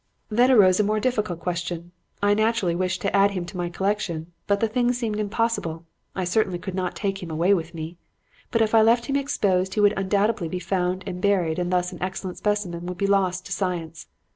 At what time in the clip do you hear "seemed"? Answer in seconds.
4.93-5.19